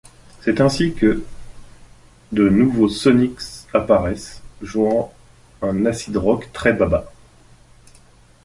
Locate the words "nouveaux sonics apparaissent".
2.49-4.41